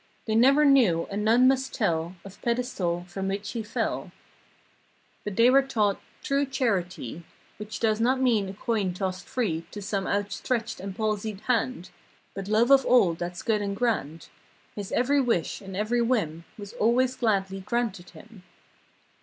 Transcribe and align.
They 0.25 0.33
never 0.33 0.65
knew 0.65 1.07
and 1.11 1.23
none 1.23 1.47
must 1.47 1.75
tell 1.75 2.15
Of 2.25 2.41
pedestal 2.41 3.05
from 3.07 3.27
which 3.27 3.51
he 3.51 3.61
fell. 3.61 4.11
239 5.25 5.25
But 5.25 5.35
they 5.35 5.49
were 5.51 5.61
taught 5.61 6.01
true 6.23 6.43
charity 6.47 7.23
Which 7.57 7.79
does 7.79 8.01
not 8.01 8.19
mean 8.19 8.49
a 8.49 8.55
coin 8.55 8.95
tossed 8.95 9.27
free 9.27 9.63
To 9.69 9.79
some 9.79 10.07
out 10.07 10.31
stretched 10.31 10.79
and 10.79 10.95
palsied 10.95 11.41
hand— 11.41 11.91
But 12.33 12.47
love 12.47 12.71
of 12.71 12.83
all 12.83 13.13
that's 13.13 13.43
good 13.43 13.61
and 13.61 13.75
grand. 13.75 14.29
His 14.75 14.91
every 14.91 15.21
wish 15.21 15.61
and 15.61 15.77
every 15.77 16.01
whim 16.01 16.45
Was 16.57 16.73
always 16.73 17.15
gladly 17.15 17.59
granted 17.59 18.09
him. 18.09 18.41